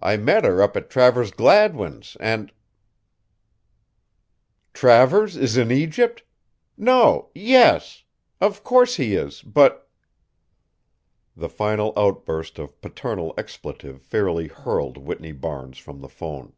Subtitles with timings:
[0.00, 2.50] I met her up at Travers Gladwin's, and
[4.74, 6.24] Travers is in Egypt!
[6.76, 8.02] No, yes,
[8.40, 9.88] of course he is, but
[11.36, 16.54] The final outburst of paternal expletive fairly hurled Whitney Barnes from the phone.